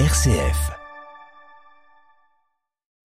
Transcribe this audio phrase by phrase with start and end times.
[0.00, 0.72] RCF.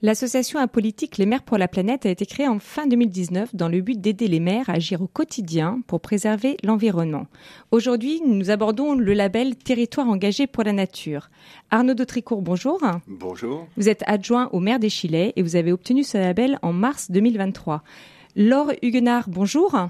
[0.02, 3.82] L'association apolitique Les Mères pour la planète a été créée en fin 2019 dans le
[3.82, 7.28] but d'aider les mères à agir au quotidien pour préserver l'environnement.
[7.70, 11.30] Aujourd'hui, nous abordons le label Territoire engagé pour la nature.
[11.70, 12.82] Arnaud Dautricourt, bonjour.
[13.08, 13.68] Bonjour.
[13.78, 17.12] Vous êtes adjoint au maire des Chilets et vous avez obtenu ce label en mars
[17.12, 17.84] 2023.
[18.36, 19.90] Laure Huguenard, bonjour.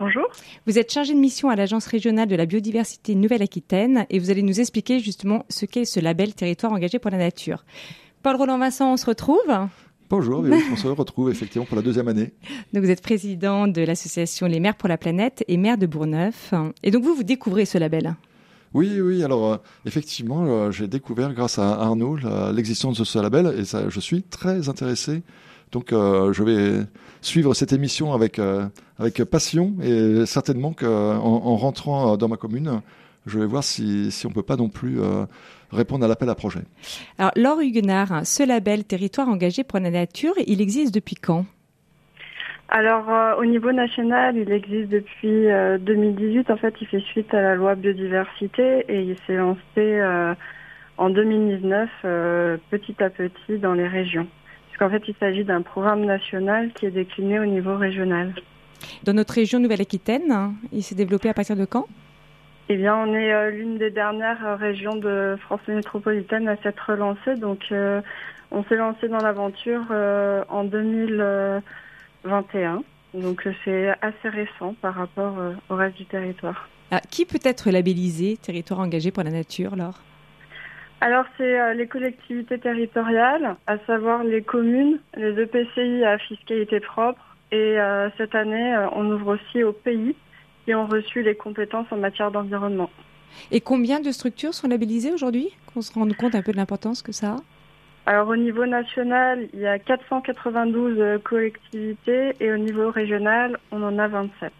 [0.00, 0.28] Bonjour.
[0.66, 4.40] Vous êtes chargée de mission à l'Agence régionale de la biodiversité Nouvelle-Aquitaine et vous allez
[4.40, 7.66] nous expliquer justement ce qu'est ce label Territoire engagé pour la nature.
[8.22, 9.44] Paul Roland Vincent, on se retrouve?
[10.08, 12.32] Bonjour, on se retrouve effectivement pour la deuxième année.
[12.72, 16.54] Donc vous êtes président de l'association Les Mères pour la planète et maire de Bourgneuf.
[16.82, 18.16] Et donc vous, vous découvrez ce label?
[18.72, 19.22] Oui, oui.
[19.22, 22.16] Alors euh, effectivement, euh, j'ai découvert grâce à Arnaud
[22.54, 25.22] l'existence de ce label et ça, je suis très intéressé.
[25.72, 26.86] Donc euh, je vais
[27.20, 28.40] suivre cette émission avec
[28.98, 32.80] avec passion et certainement qu'en en rentrant dans ma commune,
[33.26, 35.24] je vais voir si, si on peut pas non plus euh,
[35.70, 36.60] répondre à l'appel à projet.
[37.18, 41.44] Alors, Laure Huguenard, ce label Territoire engagé pour la nature, il existe depuis quand?
[42.68, 45.46] Alors euh, au niveau national, il existe depuis
[45.80, 46.50] 2018.
[46.50, 50.02] En fait, il fait suite à la loi biodiversité et il s'est lancé
[50.96, 51.90] en 2019
[52.70, 54.28] petit à petit dans les régions.
[54.80, 58.32] Puisqu'en fait, il s'agit d'un programme national qui est décliné au niveau régional.
[59.04, 61.86] Dans notre région Nouvelle-Aquitaine, il s'est développé à partir de quand?
[62.70, 66.92] Eh bien, on est euh, l'une des dernières euh, régions de France métropolitaine à s'être
[66.92, 67.34] relancée.
[67.36, 68.00] Donc, euh,
[68.50, 69.84] on s'est lancé dans l'aventure
[70.48, 72.82] en 2021.
[73.12, 75.36] Donc, c'est assez récent par rapport
[75.68, 76.70] au reste du territoire.
[76.90, 80.00] Ah, qui peut être labellisé territoire engagé pour la nature, Laure
[81.00, 87.20] alors c'est les collectivités territoriales, à savoir les communes, les EPCI à fiscalité propre,
[87.52, 87.76] et
[88.16, 90.14] cette année on ouvre aussi au pays,
[90.64, 92.90] qui ont reçu les compétences en matière d'environnement.
[93.50, 95.50] Et combien de structures sont labellisées aujourd'hui?
[95.72, 97.36] Qu'on se rende compte un peu de l'importance que ça a?
[98.06, 103.82] Alors au niveau national, il y a 492 euh, collectivités et au niveau régional, on
[103.82, 104.52] en a 27.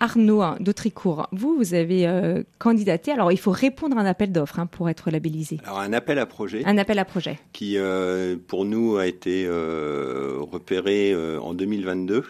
[0.00, 3.12] Arnaud d'Autricourt, vous, vous avez euh, candidaté.
[3.12, 5.58] Alors, il faut répondre à un appel d'offres hein, pour être labellisé.
[5.64, 6.62] Alors, un appel à projet.
[6.64, 7.38] Un appel à projet.
[7.52, 12.24] Qui, euh, pour nous, a été repéré en 2022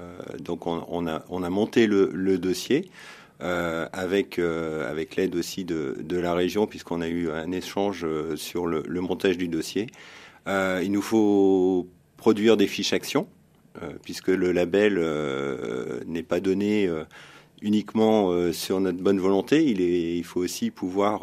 [0.00, 2.90] euh, donc on, a, on, a, monté le, dossier.
[3.42, 8.06] Euh, avec euh, avec l'aide aussi de, de, la région puisqu'on a eu un échange
[8.36, 9.88] sur le, montage du dossier.
[10.46, 13.26] il nous faut produire des fiches actions
[14.02, 15.00] puisque le label
[16.06, 16.90] n'est pas donné
[17.60, 19.64] uniquement sur notre bonne volonté.
[19.64, 21.22] Il, est, il faut aussi pouvoir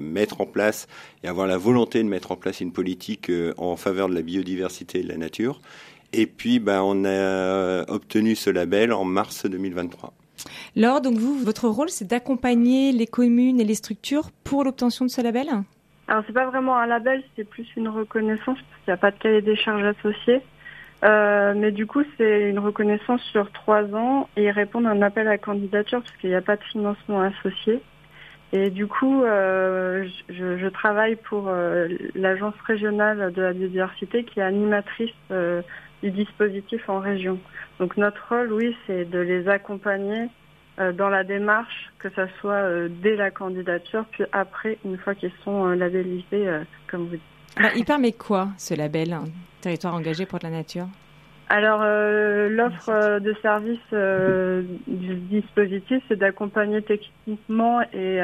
[0.00, 0.86] mettre en place
[1.22, 5.00] et avoir la volonté de mettre en place une politique en faveur de la biodiversité
[5.00, 5.60] et de la nature.
[6.12, 10.12] Et puis, ben, on a obtenu ce label en mars 2023.
[10.76, 15.10] Laure, donc vous, votre rôle, c'est d'accompagner les communes et les structures pour l'obtention de
[15.10, 15.48] ce label?
[16.08, 19.10] Alors, c'est pas vraiment un label, c'est plus une reconnaissance, parce qu'il n'y a pas
[19.10, 20.40] de cahier des charges associé.
[21.04, 25.26] Euh, mais du coup, c'est une reconnaissance sur trois ans et répondre à un appel
[25.26, 27.80] à candidature parce qu'il n'y a pas de financement associé.
[28.52, 34.42] Et du coup, euh, je, travaille pour euh, l'agence régionale de la biodiversité qui est
[34.42, 35.10] animatrice
[36.02, 37.38] du dispositif en région.
[37.78, 40.28] Donc notre rôle, oui, c'est de les accompagner
[40.94, 45.66] dans la démarche, que ce soit dès la candidature, puis après, une fois qu'ils sont
[45.66, 46.48] labellisés,
[46.88, 47.31] comme vous dites.
[47.56, 49.24] Bah, il permet quoi, ce label, hein,
[49.60, 50.86] Territoire engagé pour la nature?
[51.48, 53.78] Alors, l'offre de service
[54.86, 58.20] du dispositif, c'est d'accompagner techniquement et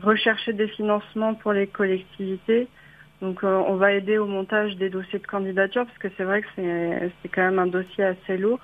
[0.00, 2.68] rechercher des financements pour les collectivités,
[3.20, 6.40] donc euh, on va aider au montage des dossiers de candidature parce que c'est vrai
[6.40, 8.60] que c'est quand même un dossier assez lourd.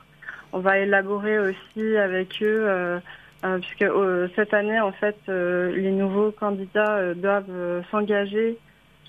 [0.52, 2.98] On va élaborer aussi avec eux, euh,
[3.44, 8.58] euh puisque euh, cette année en fait les nouveaux candidats doivent s'engager,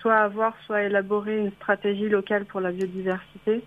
[0.01, 3.63] soit avoir, soit élaborer une stratégie locale pour la biodiversité.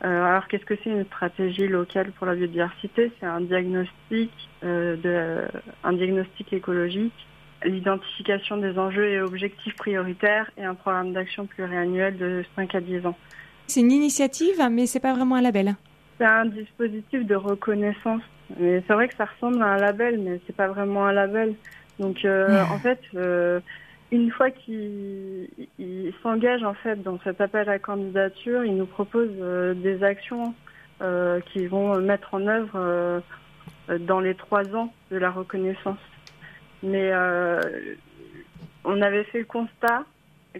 [0.00, 3.12] alors qu'est-ce que c'est une stratégie locale pour la biodiversité?
[3.20, 4.30] C'est un diagnostic,
[4.62, 5.42] de,
[5.84, 7.26] un diagnostic écologique
[7.64, 13.06] l'identification des enjeux et objectifs prioritaires et un programme d'action pluriannuel de 5 à 10
[13.06, 13.16] ans.
[13.66, 15.76] C'est une initiative, mais c'est pas vraiment un label.
[16.18, 18.22] C'est un dispositif de reconnaissance.
[18.58, 21.54] Mais c'est vrai que ça ressemble à un label, mais c'est pas vraiment un label.
[22.00, 23.60] Donc euh, en fait, euh,
[24.12, 25.48] une fois qu'il
[26.22, 30.54] s'engage en fait dans cet appel à candidature, il nous propose euh, des actions
[31.52, 33.22] qui vont mettre en œuvre
[34.00, 35.96] dans les trois ans de la reconnaissance.
[36.82, 37.60] Mais euh,
[38.84, 40.04] on avait fait le constat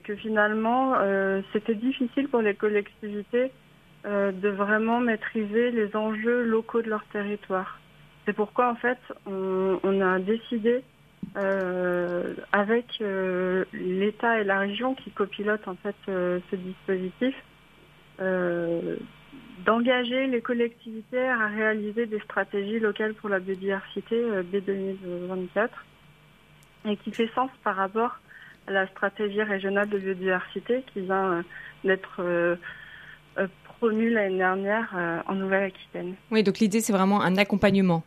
[0.04, 3.50] que finalement, euh, c'était difficile pour les collectivités
[4.06, 7.80] euh, de vraiment maîtriser les enjeux locaux de leur territoire.
[8.26, 10.82] C'est pourquoi, en fait, on a décidé
[11.34, 12.86] avec
[13.72, 17.34] l'État et la région qui copilotent en fait ce dispositif,
[19.64, 25.86] d'engager les collectivités à réaliser des stratégies locales pour la biodiversité dès 2024
[26.88, 28.18] et qui fait sens par rapport
[28.66, 31.44] à la stratégie régionale de biodiversité qui vient
[31.84, 32.58] d'être
[33.78, 36.14] promue l'année dernière en Nouvelle-Aquitaine.
[36.30, 38.02] Oui, donc l'idée c'est vraiment un accompagnement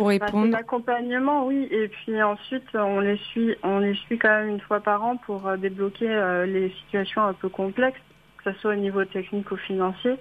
[0.00, 0.56] pour bah, répondre.
[0.56, 4.60] un accompagnement, oui, et puis ensuite on les suit, on les suit quand même une
[4.60, 8.00] fois par an pour euh, débloquer euh, les situations un peu complexes,
[8.38, 10.16] que ce soit au niveau technique ou financier,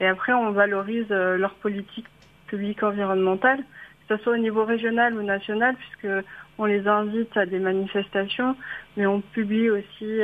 [0.00, 2.06] et après on valorise euh, leur politique
[2.46, 3.60] publique environnementale,
[4.06, 6.26] que ce soit au niveau régional ou national, puisque
[6.58, 8.54] on les invite à des manifestations,
[8.98, 10.20] mais on publie aussi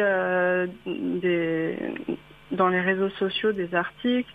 [0.87, 1.79] des,
[2.51, 4.31] dans les réseaux sociaux des articles.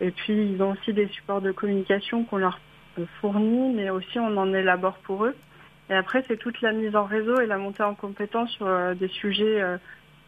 [0.00, 2.60] Et puis, ils ont aussi des supports de communication qu'on leur
[3.20, 5.34] fournit, mais aussi on en élabore pour eux.
[5.90, 8.94] Et après, c'est toute la mise en réseau et la montée en compétence sur euh,
[8.94, 9.76] des sujets euh,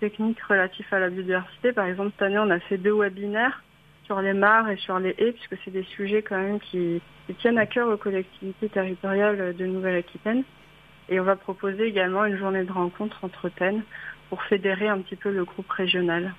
[0.01, 1.73] techniques relatifs à la biodiversité.
[1.73, 3.63] Par exemple, cette année, on a fait deux webinaires
[4.05, 7.01] sur les mares et sur les haies, puisque c'est des sujets quand même qui,
[7.39, 10.45] tiennent à cœur aux collectivités territoriales de Nouvelle-Aquitaine.
[11.09, 13.83] Et on va proposer également une journée de rencontre entre TEN
[14.29, 16.35] pour fédérer un petit peu le groupe régional.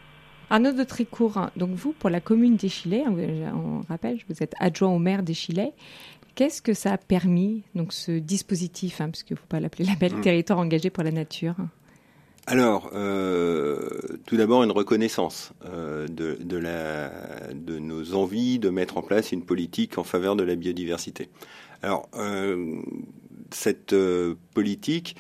[0.50, 5.00] Arnaud de Tricourt, donc vous, pour la commune d'Échillais, on rappelle, vous êtes adjoint au
[5.00, 5.74] maire d'Échillais.
[6.38, 9.86] Qu'est-ce que ça a permis, donc ce dispositif, hein, parce qu'il ne faut pas l'appeler
[9.86, 10.22] label mmh.
[10.22, 11.56] territoire engagé pour la nature?
[12.46, 13.90] Alors, euh,
[14.28, 17.10] tout d'abord une reconnaissance euh, de, la,
[17.56, 21.28] de nos envies de mettre en place une politique en faveur de la biodiversité.
[21.82, 22.84] Alors, euh,
[23.50, 23.96] cette
[24.54, 25.16] politique,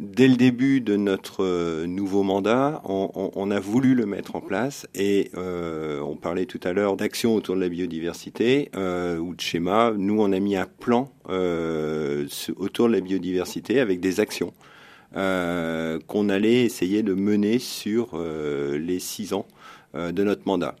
[0.00, 4.86] dès le début de notre euh, nouveau mandat, on, a voulu le mettre en place
[4.94, 9.40] et euh, on parlait tout à l'heure d'action autour de la biodiversité euh, ou de
[9.40, 9.92] schéma.
[9.96, 11.12] Nous, on a mis un plan
[12.56, 14.52] autour de la biodiversité avec des actions
[15.12, 19.46] qu'on allait essayer de mener sur les six ans
[19.94, 20.76] de notre mandat.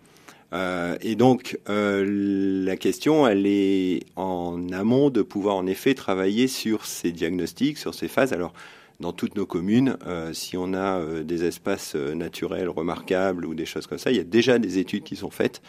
[1.02, 7.12] et donc, la question, elle est en amont de pouvoir en effet travailler sur ces
[7.12, 8.32] diagnostics, sur ces phases.
[9.00, 13.54] Dans toutes nos communes, euh, si on a euh, des espaces euh, naturels remarquables ou
[13.54, 15.62] des choses comme ça, il y a déjà des études qui sont faites.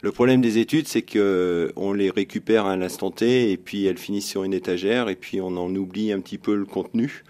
[0.00, 3.98] Le problème des études, c'est que on les récupère à l'instant T et puis elles
[3.98, 7.22] finissent sur une étagère et puis on en oublie un petit peu le contenu.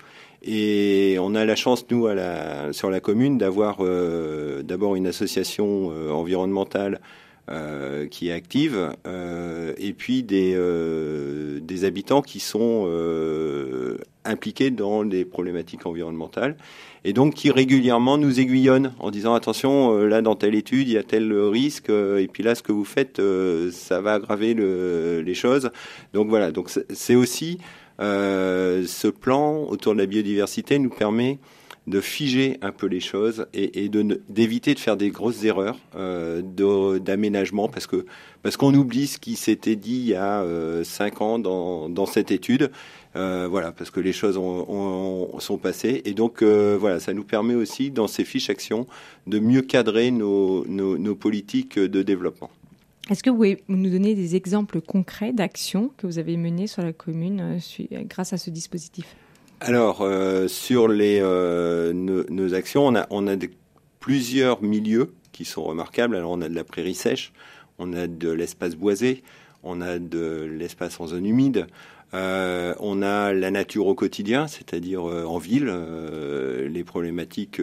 [0.43, 2.09] Et on a la chance, nous,
[2.73, 3.79] sur la commune, d'avoir
[4.65, 7.01] d'abord une association environnementale
[8.11, 8.97] qui est active,
[9.77, 12.89] et puis des habitants qui sont
[14.25, 16.57] impliqués dans les problématiques environnementales,
[17.05, 20.99] et donc qui régulièrement nous aiguillonnent en disant attention, là dans telle étude, il y
[20.99, 23.21] a tel risque, et puis là ce que vous faites,
[23.73, 25.71] ça va aggraver le, les choses.
[26.13, 27.59] Donc voilà, donc c'est aussi
[27.99, 31.39] ce plan autour de la biodiversité nous permet
[31.87, 33.91] de figer un peu les choses et,
[34.29, 36.41] d'éviter de faire des grosses erreurs euh,
[36.99, 38.07] d'aménagement parce que
[38.43, 42.31] parce qu'on oublie ce qui s'était dit il y a euh, cinq ans dans cette
[42.31, 42.71] étude.
[43.15, 46.01] Euh, voilà, parce que les choses ont, sont passées.
[46.05, 48.87] Et donc, euh, voilà, ça nous permet aussi, dans ces fiches actions,
[49.27, 52.51] de mieux cadrer nos, nos, nos politiques de développement.
[53.11, 56.83] Est-ce que vous pouvez nous donner des exemples concrets d'actions que vous avez menées sur
[56.83, 57.59] la commune
[58.09, 59.17] grâce à ce dispositif?
[59.65, 63.37] Alors, euh, sur les, euh, nos, actions, on a, on a
[64.01, 66.17] plusieurs milieux qui sont remarquables.
[66.17, 67.33] Alors, on a de la prairie sèche,
[67.79, 69.23] on a de l'espace boisé,
[69.63, 71.69] on a de l'espace en zone humide,
[72.15, 75.73] euh, on a la nature au quotidien, c'est-à-dire en ville,
[76.69, 77.61] les problématiques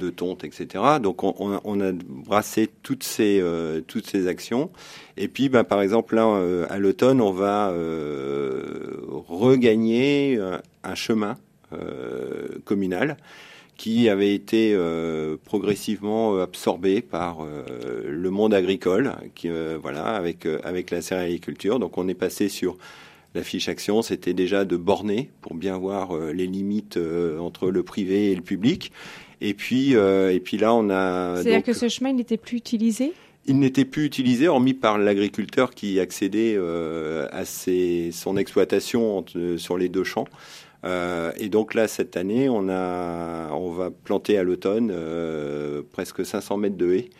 [0.00, 0.84] de tonte, etc.
[1.00, 4.70] Donc on, a brassé toutes ces, euh, toutes ces actions.
[5.16, 8.96] Et puis, bah, par exemple, là, euh, à l'automne, on va euh,
[9.28, 10.40] regagner
[10.82, 11.36] un chemin
[12.64, 13.16] communal
[13.76, 14.76] qui avait été
[15.44, 17.46] progressivement absorbé par
[18.04, 19.48] le monde agricole, qui,
[19.80, 21.78] voilà, avec, avec la céréaliculture.
[21.78, 22.76] Donc on est passé sur
[23.34, 26.98] la fiche action, c'était déjà de borner pour bien voir les limites
[27.38, 28.90] entre le privé et le public.
[29.40, 31.36] Et puis, euh, et puis là, on a.
[31.36, 33.12] C'est-à-dire que ce chemin n'était plus utilisé?
[33.46, 39.24] Il n'était plus utilisé, hormis par l'agriculteur qui accédait euh, à ses, son exploitation
[39.56, 40.26] sur les deux champs.
[40.84, 46.24] Euh, et donc là, cette année, on, a, on va planter à l'automne euh, presque
[46.24, 47.10] 500 mètres de haies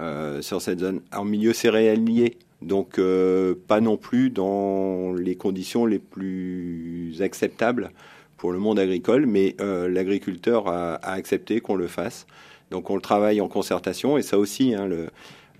[0.00, 2.38] euh, sur cette zone, en milieu céréalier.
[2.66, 7.92] Donc euh, pas non plus dans les conditions les plus acceptables
[8.36, 12.26] pour le monde agricole, mais euh, l'agriculteur a, accepté qu'on le fasse.
[12.72, 14.88] Donc on le travaille en concertation, et ça aussi, hein,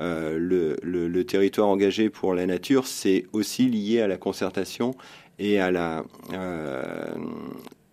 [0.00, 4.96] euh, le, le, territoire engagé pour la nature, c'est aussi lié à la concertation
[5.38, 6.02] et à la,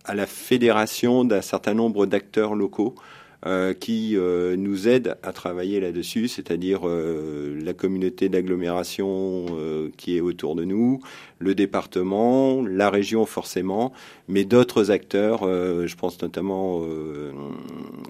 [0.04, 2.96] à la fédération d'un certain nombre d'acteurs locaux
[3.46, 9.44] euh, qui euh, nous aident à travailler là-dessus, c'est-à-dire euh, la communauté d'agglomération
[9.98, 11.00] qui est autour de nous,
[11.38, 13.92] le département, la région forcément,
[14.28, 16.78] mais d'autres acteurs, je pense notamment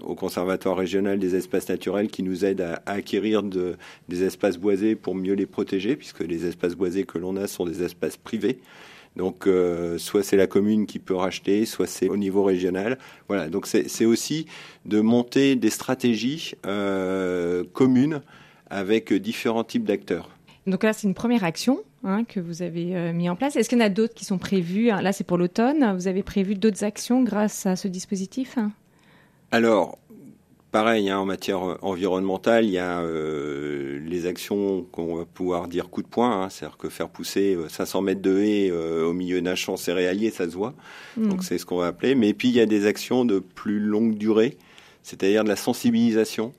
[0.05, 3.75] au Conservatoire régional des espaces naturels qui nous aident à, acquérir de,
[4.07, 7.65] des espaces boisés pour mieux les protéger, puisque les espaces boisés que l'on a sont
[7.65, 8.59] des espaces privés.
[9.15, 12.97] Donc, euh, soit c'est la commune qui peut racheter, soit c'est au niveau régional.
[13.27, 13.47] Voilà.
[13.47, 14.45] Donc, c'est aussi
[14.85, 18.21] de monter des stratégies euh, communes
[18.69, 20.29] avec différents types d'acteurs.
[20.67, 23.55] Donc là, c'est une première action hein, que vous avez euh, mis en place.
[23.55, 24.87] Est-ce qu'il y en a d'autres qui sont prévues?
[24.87, 25.95] Là, c'est pour l'automne.
[25.95, 28.57] Vous avez prévu d'autres actions grâce à ce dispositif?
[29.51, 29.99] Alors,
[30.75, 35.69] pareil, hein, en matière euh, environnementale, il y a euh, les actions qu'on va pouvoir
[35.69, 39.13] dire coup de poing, hein, c'est-à-dire que faire pousser 500 euh, mètres de haie au
[39.13, 40.73] milieu d'un champ céréalier, ça se voit.
[41.15, 41.29] Hmm.
[41.29, 42.13] Donc c'est ce qu'on va appeler.
[42.13, 44.57] Mais puis il y a des actions de plus longue durée,
[45.01, 46.51] c'est-à-dire de la sensibilisation,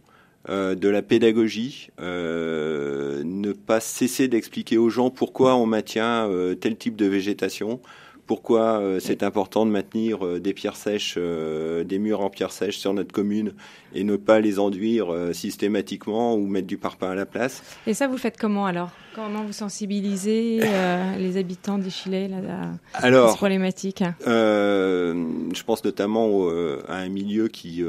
[0.48, 7.04] de la pédagogie, ne pas cesser d'expliquer aux gens pourquoi on maintient tel type de
[7.04, 7.80] végétation,
[8.26, 12.52] pourquoi euh, c'est important de maintenir euh, des pierres sèches, euh, des murs en pierres
[12.52, 13.52] sèches sur notre commune
[13.94, 17.62] et ne pas les enduire systématiquement ou mettre du parpaing à la place.
[17.86, 18.90] Et ça, vous faites comment alors?
[19.14, 20.60] Comment vous sensibilisez
[21.18, 24.02] les habitants d'Ichilé à, alors, cette problématique?
[24.26, 26.46] Je pense notamment
[26.88, 27.82] à un milieu qui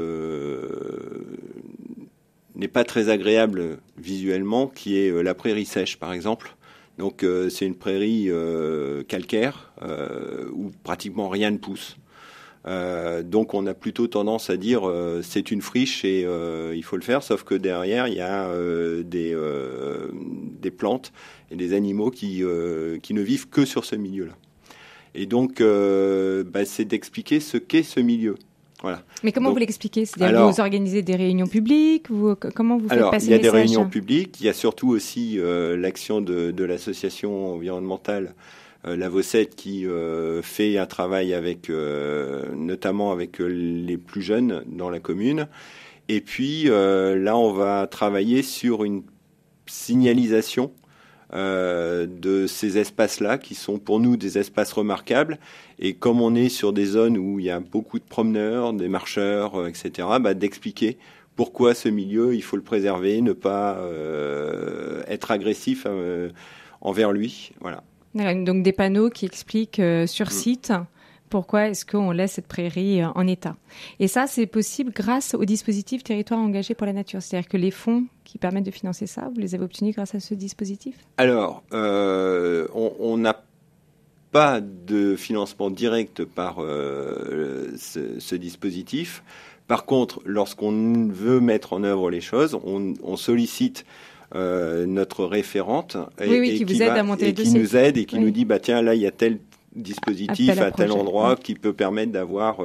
[2.54, 6.56] n'est pas très agréable visuellement, qui est la prairie sèche par exemple.
[6.98, 11.96] Donc euh, c'est une prairie euh, calcaire euh, où pratiquement rien ne pousse.
[13.24, 14.82] donc on a plutôt tendance à dire
[15.22, 16.26] c'est une friche et
[16.74, 18.52] il faut le faire, sauf que derrière il y a
[19.02, 19.34] des,
[20.60, 21.12] des plantes
[21.50, 22.42] et des animaux qui,
[23.02, 24.36] qui ne vivent que sur ce milieu-là.
[25.14, 28.34] Et donc bah, c'est d'expliquer ce qu'est ce milieu.
[29.24, 30.06] Mais comment vous l'expliquez?
[30.06, 33.38] C'est-à-dire vous organisez des réunions publiques vous, Comment vous faites alors, passer Il y a
[33.38, 34.40] des réunions publiques.
[34.40, 38.34] Il y a surtout aussi euh, l'action de, de l'association environnementale
[38.86, 41.70] euh, La Vossette qui euh, fait un travail avec,
[42.54, 45.48] notamment avec les plus jeunes dans la commune.
[46.08, 49.02] Et puis là, on va travailler sur une
[49.66, 50.72] signalisation
[51.34, 55.38] euh, de ces espaces-là qui sont pour nous des espaces remarquables.
[55.78, 58.88] Et comme on est sur des zones où il y a beaucoup de promeneurs, des
[58.88, 60.96] marcheurs, euh, etc., bah, d'expliquer
[61.36, 65.86] pourquoi ce milieu, il faut le préserver, ne pas euh, être agressif
[66.80, 67.52] envers lui.
[67.60, 67.84] Voilà.
[68.14, 70.30] Donc des panneaux qui expliquent sur mm.
[70.30, 70.72] site
[71.28, 73.56] pourquoi est-ce qu'on laisse cette prairie en état.
[74.00, 77.22] Et ça, c'est possible grâce au dispositif Territoire engagé pour la nature.
[77.22, 80.20] C'est-à-dire que les fonds qui permettent de financer ça Vous les avez obtenus grâce à
[80.20, 80.96] ce dispositif?
[81.16, 83.42] Alors, euh, on n'a
[84.30, 89.22] pas de financement direct par euh, ce, dispositif.
[89.66, 93.84] Par contre, lorsqu'on veut mettre en œuvre les choses, on, sollicite
[94.34, 98.30] euh, notre référente et, qui, vous aide à monter qui nous aide et qui nous
[98.30, 99.38] dit bah tiens là il y a tel
[99.74, 102.58] dispositif à, tel endroit qui peut permettre d'avoir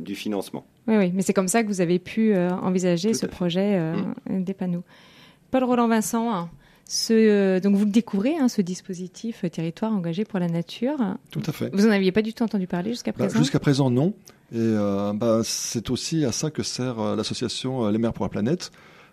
[0.00, 0.64] du financement.
[0.90, 3.94] Oui, oui, mais c'est comme ça que vous avez pu euh, envisager ce projet euh,
[4.28, 4.42] mm.
[4.42, 4.82] des panneaux.
[5.52, 6.48] Paul Roland Vincent, hein,
[6.86, 10.98] ce, euh, donc vous le découvrez, hein, ce dispositif territoire engagé pour la nature.
[11.30, 11.70] Tout à fait.
[11.72, 13.38] Vous n'en aviez pas du tout entendu parler jusqu'à bah, présent?
[13.38, 14.14] Jusqu'à présent, non.
[14.52, 14.74] Et
[15.14, 18.72] bah, c'est aussi à ça que sert l'association Les Mers pour la planète.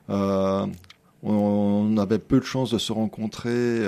[0.10, 3.86] on, avait peu de chances de se rencontrer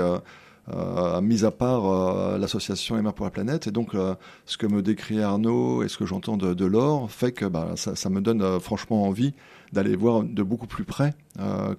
[0.73, 3.67] euh, mis à part euh, l'association Emma pour la planète.
[3.67, 7.09] Et donc, euh, ce que me décrit Arnaud et ce que j'entends de, de Laure
[7.09, 9.33] fait que bah, ça, ça, me donne franchement envie
[9.73, 11.13] d'aller voir de beaucoup plus près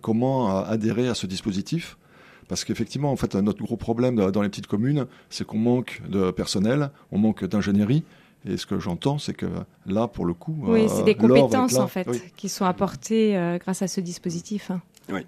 [0.01, 1.99] comment adhérer à ce dispositif.
[2.49, 6.31] Parce qu'effectivement, en fait, notre gros problème dans les petites communes, c'est qu'on manque de
[6.31, 8.05] personnel, on manque d'ingénierie.
[8.49, 9.47] Et ce que j'entends, c'est que
[9.87, 13.89] là, pour le coup, oui, c'est des compétences en fait qui sont apportées grâce à
[13.89, 14.71] ce dispositif.
[14.71, 14.81] Hein.
[15.13, 15.21] Oui.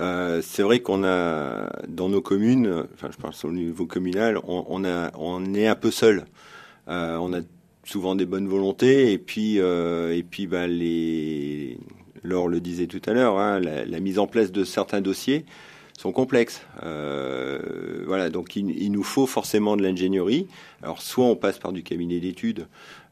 [0.00, 4.84] Euh, c'est vrai qu'on a dans nos communes, enfin je parle au niveau communal, on,
[4.84, 6.24] a, on est un peu seul.
[6.88, 7.40] Euh, on a
[7.84, 11.78] souvent des bonnes volontés et puis euh, et puis bah, les,
[12.22, 15.44] Laure le disait tout à l'heure, hein, la, mise en place de certains dossiers
[15.98, 16.62] sont complexes.
[16.80, 20.46] voilà, donc il, nous faut forcément de l'ingénierie.
[20.82, 22.66] Alors soit on passe par du cabinet d'études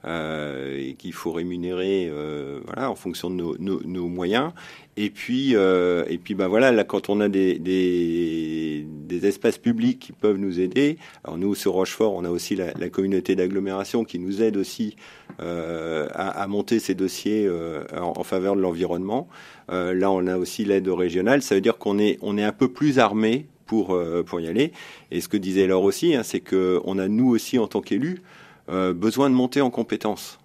[0.06, 4.52] et qu'il faut rémunérer euh, voilà en fonction de nos, moyens.
[4.96, 9.98] Et puis euh, et puis ben voilà là quand on a des, des, espaces publics
[9.98, 14.18] qui peuvent nous aider alors nous sur Rochefort on a aussi la, communauté d'agglomération qui
[14.18, 14.96] nous aide aussi
[15.40, 19.28] euh, à, monter ces dossiers euh, en, faveur de l'environnement.
[19.68, 21.42] Là on a aussi l'aide régionale.
[21.42, 24.72] Ça veut dire qu'on est on est un peu plus armé pour pour y aller.
[25.10, 27.82] Et ce que disait Laure aussi hein, c'est que on a nous aussi en tant
[27.82, 28.22] qu'élus
[28.68, 30.38] besoin de monter en compétences.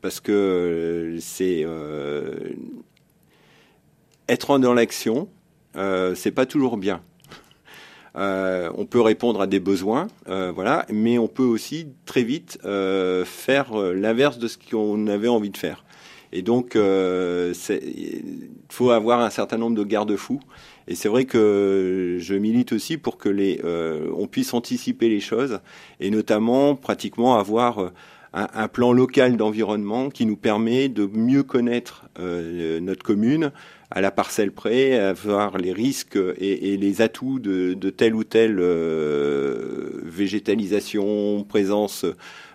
[0.00, 1.66] parce que c'est
[4.28, 5.28] être dans l'action,
[5.74, 7.02] c'est pas toujours bien.
[8.16, 12.58] Euh, on peut répondre à des besoins, euh, voilà, mais on peut aussi très vite
[12.64, 15.84] euh, faire l'inverse de ce qu'on avait envie de faire.
[16.32, 20.40] Et donc, il faut avoir un certain nombre de garde-fous.
[20.88, 23.60] Et c'est vrai que je milite aussi pour que les,
[24.16, 25.60] on puisse anticiper les choses
[25.98, 27.92] et notamment pratiquement avoir
[28.32, 33.50] un, plan local d'environnement qui nous permet de mieux connaître notre commune,
[33.90, 38.58] à la parcelle près, à voir les risques et, les atouts de, telle ou telle
[38.58, 42.04] euh, végétalisation, présence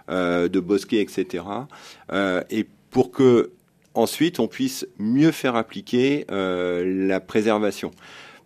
[0.10, 1.44] euh, de bosquets, etc.
[2.12, 3.52] Euh, et pour que
[3.94, 7.92] ensuite on puisse mieux faire appliquer la préservation.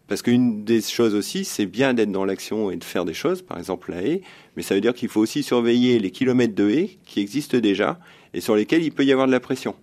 [0.08, 3.42] Parce qu'une des choses aussi, c'est bien d'être dans l'action et de faire des choses,
[3.42, 4.22] par exemple la haie,
[4.56, 8.00] mais ça veut dire qu'il faut aussi surveiller les kilomètres de haies qui existent déjà
[8.34, 9.76] et sur lesquels il peut y avoir de la pression.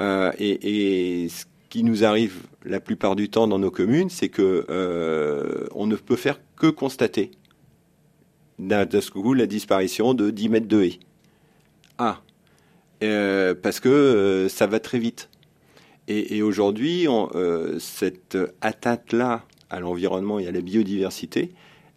[0.00, 1.28] et, et
[1.74, 5.96] qui nous arrive la plupart du temps dans nos communes, c'est que euh, on ne
[5.96, 7.32] peut faire que constater
[8.60, 11.00] d'un coup la disparition de 10 mètres de haie.
[11.98, 12.20] Ah,
[13.02, 15.30] euh, parce que euh, ça va très vite.
[16.06, 17.08] Et, aujourd'hui,
[17.80, 19.42] cette atteinte-là
[19.74, 21.50] à l'environnement et à la biodiversité,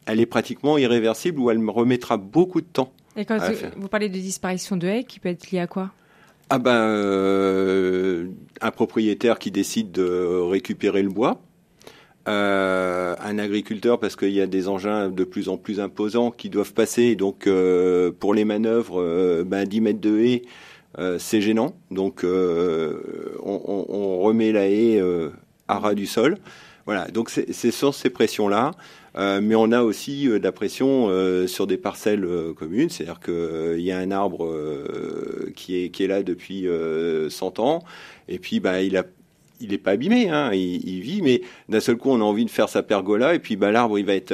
[0.07, 2.91] elle est pratiquement irréversible ou elle me remettra beaucoup de temps.
[3.15, 3.38] Et quand
[3.75, 5.91] vous parlez de disparition de haies, qui peut être liée à quoi?
[6.50, 8.27] Ah ben, euh,
[8.62, 11.41] un propriétaire qui décide de récupérer le bois,
[12.27, 16.50] euh, un agriculteur parce qu'il y a des engins de plus en plus imposants qui
[16.50, 20.41] doivent passer, donc euh, pour les manœuvres, ben 10 mètres de haie,
[21.19, 22.98] c'est gênant, donc on,
[23.43, 25.01] on, remet la haie
[25.67, 26.38] à ras du sol.
[26.88, 28.72] Voilà, donc c'est sur ces pressions-là.
[29.17, 33.20] Euh, mais on a aussi euh, de la pression euh, sur des parcelles communes, c'est-à-dire
[33.20, 34.48] qu'il y a un arbre
[35.56, 36.65] qui, est, qui est là depuis
[37.29, 37.84] 100 ans,
[38.27, 39.03] et puis bah, il a
[39.60, 42.50] il n'est pas abîmé, hein, il, vit, mais d'un seul coup, on a envie de
[42.51, 44.31] faire sa pergola, et puis bah, l'arbre, il va être,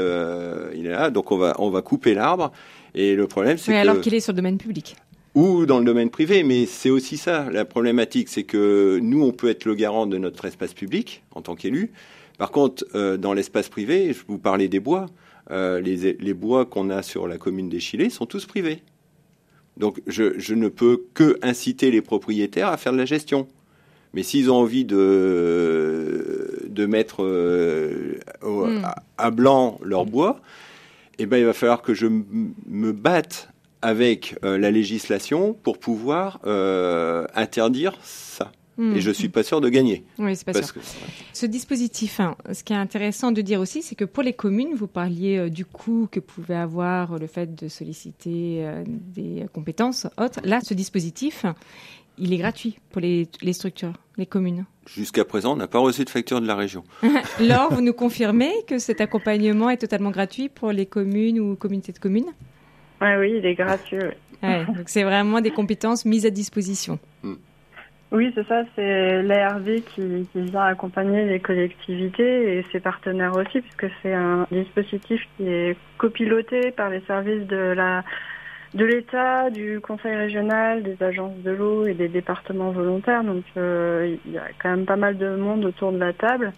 [0.75, 2.51] il est là, donc on va, on va couper l'arbre.
[2.93, 3.78] Et le problème, c'est que.
[3.78, 4.97] alors qu'il est sur le domaine public.
[5.34, 9.32] Ou dans le domaine privé, mais c'est aussi ça la problématique, c'est que nous, on
[9.32, 11.93] peut être le garant de notre espace public en tant qu'élu,
[12.38, 15.08] par contre, euh, dans l'espace privé, je vous parlais des bois.
[15.52, 18.82] Euh, les, bois qu'on a sur la commune des Chilets sont tous privés.
[19.78, 23.48] Donc je, ne peux que inciter les propriétaires à faire de la gestion.
[24.13, 28.86] Mais s'ils ont envie de, de mettre euh, hmm.
[29.17, 30.39] à, blanc leur bois,
[31.19, 33.50] eh ben, il va falloir que je me batte
[33.82, 36.39] avec la législation pour pouvoir
[37.36, 38.52] interdire ça.
[38.79, 40.03] Et je suis pas sûr de gagner.
[40.17, 40.73] Oui, c'est pas sûr.
[41.33, 44.73] Ce dispositif, hein, ce qui est intéressant de dire aussi, c'est que pour les communes,
[44.73, 50.07] vous parliez euh, du coût que pouvait avoir le fait de solliciter euh, des compétences
[50.17, 50.39] autres.
[50.43, 51.45] Là, ce dispositif,
[52.17, 54.65] il est gratuit pour les, les structures, les communes.
[54.88, 56.83] Jusqu'à présent, on n'a pas reçu de facture de la région.
[57.39, 61.91] Laure, vous nous confirmez que cet accompagnement est totalement gratuit pour les communes ou communautés
[61.91, 62.31] de communes?
[63.01, 63.99] Ouais, Oui, il est gratuit.
[64.41, 66.97] donc c'est vraiment des compétences mises à disposition.
[67.21, 67.33] Mm.
[68.13, 73.88] Oui, c'est ça, c'est l'ARV qui, vient accompagner les collectivités et ses partenaires aussi, puisque
[74.04, 77.73] c'est un dispositif qui est copiloté par les services de
[78.76, 83.23] l'État, du Conseil régional, des agences de l'eau et des départements volontaires.
[83.23, 86.54] Donc euh, il y a quand même pas mal de monde autour de la table.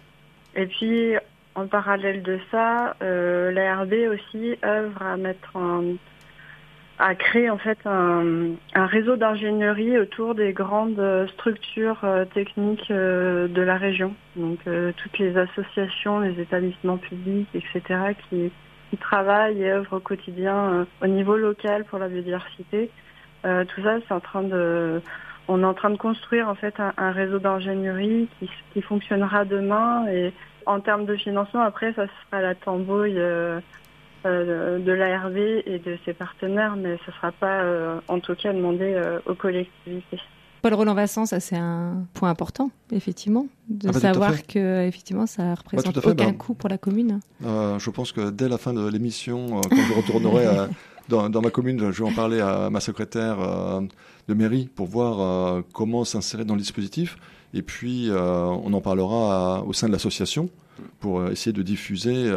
[0.56, 1.14] Et puis
[1.54, 5.94] en parallèle de ça, euh, l'ARV aussi œuvre à mettre en
[6.98, 13.48] a créé en fait un, un réseau d'ingénierie autour des grandes structures euh, techniques euh,
[13.48, 14.14] de la région.
[14.36, 18.14] Donc euh, toutes les associations, les établissements publics, etc.
[18.28, 18.50] qui,
[18.90, 22.90] qui travaillent et œuvrent au quotidien au niveau local pour la biodiversité.
[23.42, 25.02] tout ça, c'est en train de
[25.48, 29.44] on est en train de construire en fait un, un réseau d'ingénierie qui, qui, fonctionnera
[29.44, 30.32] demain et
[30.66, 33.60] en termes de financement après ça sera la tambouille euh,
[34.26, 38.52] de l'ARV et de ses partenaires, mais ce ne sera pas euh, en tout cas
[38.52, 40.18] demandé euh, aux collectivités.
[40.62, 45.26] Paul Roland Vincent, ça c'est un point important, effectivement, de ah bah, savoir que effectivement
[45.26, 47.20] ça représente bah, aucun bah, coût pour la commune.
[47.40, 50.68] je pense que dès la fin de l'émission, quand je retournerai
[51.08, 53.36] dans, dans, ma commune, je vais en parler à ma secrétaire
[54.28, 57.16] de mairie pour voir comment s'insérer dans le dispositif.
[57.54, 60.48] Et puis on en parlera au sein de l'association
[60.98, 62.32] pour essayer de diffuser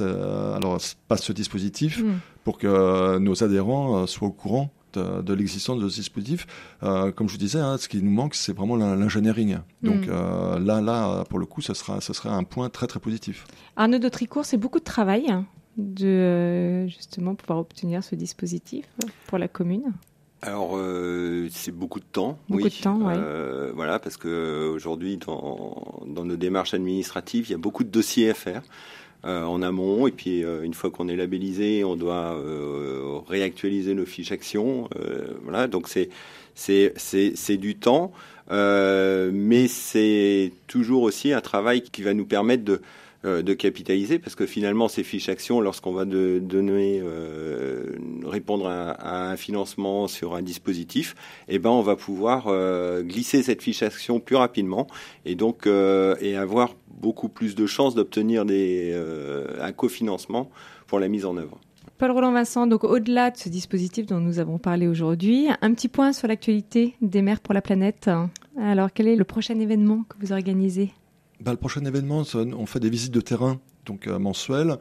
[0.00, 2.18] alors passe ce dispositif hmm.
[2.44, 6.46] pour que nos adhérents euh, soient au courant de, l'existence de ce dispositif.
[6.84, 9.56] Euh, comme je vous disais, hein, ce qui nous manque, c'est vraiment l'ingénierie.
[9.82, 10.10] Donc hmm.
[10.10, 13.44] euh, là, là, pour le coup, ce sera, ce serait un point très très positif.
[13.74, 15.34] Arnaud de Tricourt, c'est beaucoup de travail
[15.76, 18.86] de justement pouvoir obtenir ce dispositif
[19.26, 19.92] pour la commune
[20.42, 20.78] alors
[21.50, 22.68] c'est beaucoup de temps, beaucoup oui.
[22.68, 23.70] De temps, ouais.
[23.74, 28.28] voilà, parce que aujourd'hui dans, dans nos démarches administratives, il y a beaucoup de dossiers
[28.28, 28.60] à faire.
[29.24, 32.36] En amont et puis une fois qu'on est labellisé, on doit
[33.28, 34.88] réactualiser nos fiches actions.
[35.42, 36.10] voilà, donc c'est
[36.54, 38.12] c'est du temps.
[38.50, 42.78] Euh, mais c'est toujours aussi un travail qui va nous permettre de, euh,
[43.24, 47.92] de capitaliser parce que finalement ces fiches actions lorsqu'on va donner euh,
[48.24, 51.14] répondre à, un financement sur un dispositif
[51.48, 52.52] eh ben on va pouvoir
[53.02, 54.86] glisser cette fiche action plus rapidement
[55.24, 58.94] et donc et avoir beaucoup plus de chances d'obtenir des
[59.60, 60.50] un cofinancement
[60.86, 61.58] pour la mise en œuvre.
[61.98, 65.88] Paul Roland Vincent, donc au-delà de ce dispositif dont nous avons parlé aujourd'hui, un petit
[65.88, 68.10] point sur l'actualité des maires pour la planète.
[68.60, 70.92] Alors, quel est le prochain événement que vous organisez?
[71.44, 74.78] Bah, Le prochain événement, on fait des visites de terrain donc euh, mensuelles.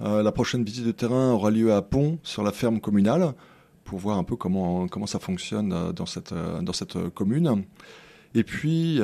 [0.00, 3.34] Euh, la prochaine visite de terrain aura lieu à Pont, sur la ferme communale,
[3.84, 7.64] pour voir un peu comment, comment ça fonctionne euh, dans cette, dans cette commune.
[8.34, 9.00] Et puis,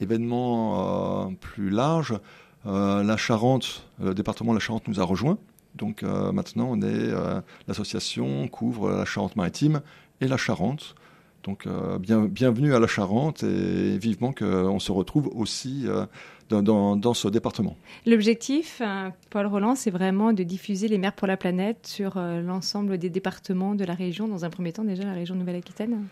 [0.00, 2.18] événement plus large,
[2.64, 5.36] la Charente, le département de la Charente nous a rejoints
[5.74, 7.12] donc maintenant, on est
[7.68, 9.82] l'association couvre la Charente-Maritime
[10.20, 10.94] et la Charente.
[11.44, 15.86] Donc euh, bienvenue à la Charente et vivement qu'on se retrouve aussi
[16.50, 17.76] dans, ce département.
[18.06, 18.82] L'objectif,
[19.30, 23.74] Paul Roland, c'est vraiment de diffuser les mers pour la planète sur l'ensemble des départements
[23.74, 26.06] de la région, dans un premier temps déjà la région Nouvelle-Aquitaine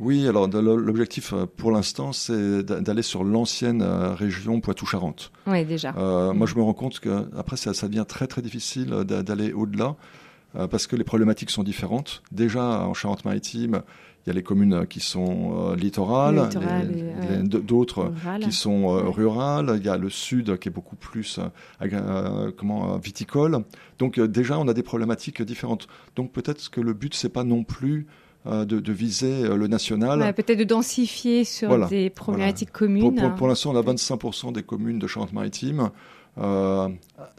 [0.00, 5.30] oui, alors l'objectif euh, pour l'instant, c'est d'aller sur l'ancienne euh, région Poitou-Charentes.
[5.46, 5.94] Oui, déjà.
[5.96, 9.52] Euh, moi, je me rends compte que après, ça, ça devient très très difficile d'aller
[9.52, 9.96] au-delà
[10.68, 12.24] parce que les problématiques sont différentes.
[12.32, 13.82] Déjà, en Charente-Maritime,
[14.24, 16.48] il y a les communes qui sont littorales,
[17.42, 19.76] d'autres qui sont rurales.
[19.78, 21.40] Il y a le sud qui est beaucoup plus
[22.56, 23.64] comment viticole.
[23.98, 25.88] Donc déjà, on a des problématiques différentes.
[26.16, 28.06] Donc peut-être que le but c'est pas non plus
[28.46, 30.32] euh, de, viser euh, le national.
[30.32, 33.34] Peut-être de densifier sur des problématiques communes.
[33.36, 35.90] Pour, l'instant, on a 25% des communes de Charente-Maritime.
[36.38, 36.88] Euh,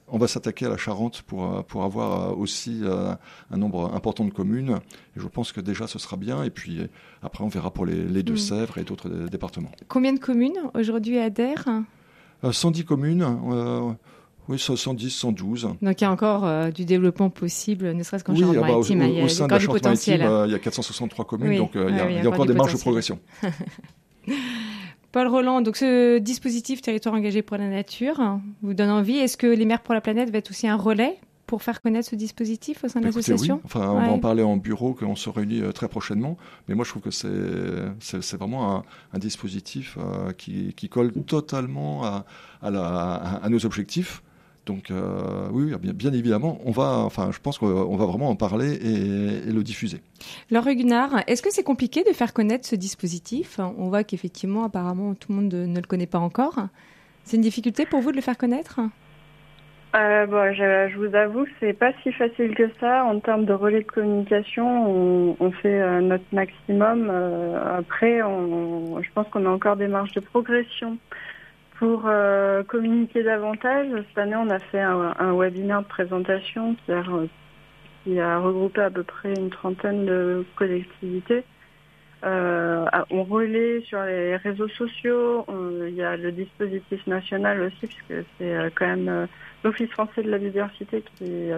[0.07, 4.79] on va s'attaquer à la Charente pour, pour avoir aussi un nombre important de communes.
[5.15, 6.43] Et je pense que déjà ce sera bien.
[6.43, 6.81] Et puis
[7.21, 9.71] après, on verra pour les, Deux-Sèvres et d'autres départements.
[9.87, 11.67] Combien de communes aujourd'hui adhèrent?
[12.43, 13.25] 110 communes.
[14.47, 15.69] Oui, 110, 112.
[15.81, 18.99] Donc il y a encore euh, du développement possible, ne serait-ce qu'en oui, Charente-Maritime.
[18.99, 20.31] Bah, au, il y a, sein de la.
[20.31, 22.45] Euh, il y a 463 communes, donc euh, il, y a, il, y a, encore,
[22.45, 23.19] des marges de progression.
[25.11, 29.17] Paul Roland, donc ce dispositif territoire engagé pour la nature vous donne envie.
[29.17, 32.07] Est-ce que les maires pour la planète va être aussi un relais pour faire connaître
[32.07, 33.61] ce dispositif au sein de l'association oui.
[33.65, 36.37] Enfin, on va en parler en bureau, qu'on se réunit très prochainement.
[36.69, 39.97] Mais moi, je trouve que c'est vraiment un, un dispositif
[40.37, 42.25] qui, qui, colle totalement à,
[42.61, 44.23] à, la, à nos objectifs.
[44.65, 48.73] Donc euh, oui, bien, évidemment, on va, enfin, je pense qu'on va vraiment en parler
[48.75, 50.01] et, le diffuser.
[50.51, 53.59] Laure Gunnar, est-ce que c'est compliqué de faire connaître ce dispositif?
[53.59, 56.59] On voit qu'effectivement, apparemment, tout le monde ne le connaît pas encore.
[57.23, 58.79] C'est une difficulté pour vous de le faire connaître?
[59.95, 63.53] Euh, bon, je, vous avoue que c'est pas si facile que ça en termes de
[63.53, 65.35] relais de communication.
[65.39, 67.09] On, fait euh, notre maximum.
[67.09, 70.97] après, je pense qu'on a encore des marges de progression.
[71.81, 77.03] Pour euh, communiquer davantage, cette année, on a fait un, webinaire de présentation qui a,
[78.03, 81.43] qui a, regroupé à peu près une trentaine de collectivités.
[82.23, 85.43] Euh, on relaie sur les réseaux sociaux.
[85.87, 89.27] il y a le dispositif national aussi, puisque c'est euh, quand même
[89.63, 91.49] l'Office français de la biodiversité qui,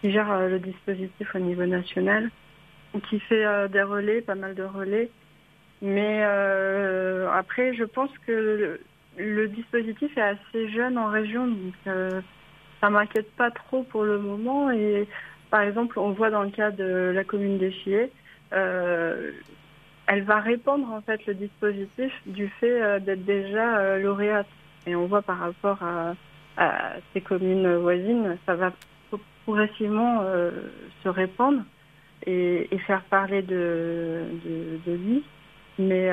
[0.00, 2.30] qui gère le dispositif au niveau national,
[3.10, 5.10] qui fait des relais, pas mal de relais.
[5.82, 8.78] Mais après, je pense que
[9.16, 12.20] le dispositif est assez jeune en région, donc euh,
[12.80, 14.70] ça m'inquiète pas trop pour le moment.
[14.70, 15.06] Et
[15.50, 17.72] par exemple, on voit dans le cas de la commune des
[18.52, 19.32] euh,
[20.06, 24.46] elle va répandre en fait le dispositif du fait euh, d'être déjà euh, lauréate.
[24.86, 26.14] Et on voit par rapport à,
[27.12, 28.72] ces communes voisines, ça va
[29.44, 30.22] progressivement
[31.02, 31.62] se répandre
[32.26, 35.24] et, faire parler de, de, de lui.
[35.78, 36.10] Mais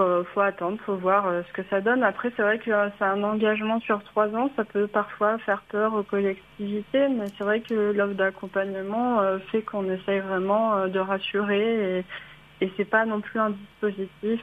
[0.00, 2.02] faut, faut attendre, faut voir euh, ce que ça donne.
[2.02, 5.62] Après, c'est vrai que euh, c'est un engagement sur trois ans, ça peut parfois faire
[5.68, 10.98] peur aux collectivités, mais c'est vrai que l'offre d'accompagnement euh, fait qu'on essaye vraiment de
[10.98, 14.40] rassurer et, et c'est pas non plus un dispositif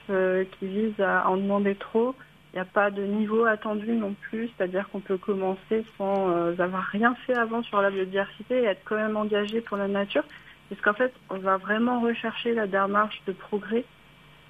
[0.52, 2.15] qui vise à en demander trop.
[2.54, 6.84] Il n'y a pas de niveau attendu non plus, c'est-à-dire qu'on peut commencer sans avoir
[6.84, 10.24] rien fait avant sur la biodiversité et être quand même engagé pour la nature.
[10.70, 13.86] Parce qu'en fait, on va vraiment rechercher la démarche de progrès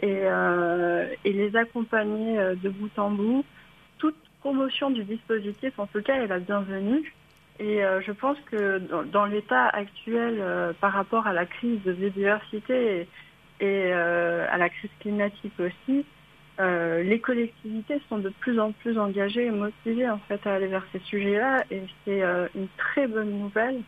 [0.02, 3.46] et, euh, et les accompagner euh, de bout en bout.
[3.98, 7.14] Toute promotion du dispositif, en tout cas, est la bienvenue.
[7.60, 8.78] Et je pense que
[9.12, 13.08] dans, l'état actuel, par rapport à la crise de biodiversité
[13.60, 16.06] et, et à la crise climatique aussi,
[16.60, 20.66] euh, les collectivités sont de plus en plus engagées et motivées en fait à aller
[20.66, 23.82] vers ces sujets-là et c'est euh, une très bonne nouvelle.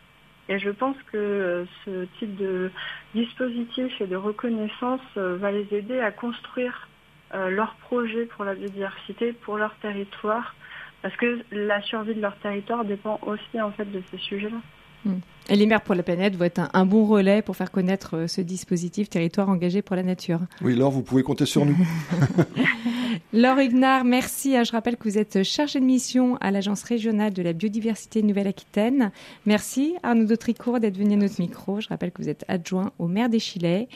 [0.50, 2.70] Et je pense que euh, ce type de
[3.14, 6.88] dispositif et de reconnaissance va les aider à construire
[7.32, 10.56] leurs projets pour la biodiversité, pour leur territoire,
[11.02, 14.58] parce que la survie de leur territoire dépend aussi en fait de ces sujets-là.
[15.04, 15.20] Hmm.
[15.48, 18.26] Et les maires pour la planète vont être un, bon relais pour faire connaître euh,
[18.26, 20.40] ce dispositif territoire engagé pour la nature.
[20.60, 21.76] Oui, Laure, vous pouvez compter sur nous.
[23.32, 24.52] Laure Huguenard, merci.
[24.52, 29.12] Je rappelle que vous êtes chargée de mission à l'Agence régionale de la biodiversité Nouvelle-Aquitaine.
[29.46, 31.80] Merci Arnaud Dautricourt d'être venu à notre micro.
[31.80, 33.88] Je rappelle que vous êtes adjoint au maire des Chilets.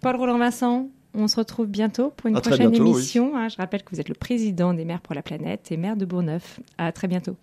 [0.00, 3.36] Paul Roland Vincent, on se retrouve bientôt pour une prochaine émission.
[3.36, 3.48] Hein.
[3.48, 6.04] Je rappelle que vous êtes le président des maires pour la planète et maire de
[6.04, 6.60] Bourneuf.
[6.78, 7.36] À très bientôt.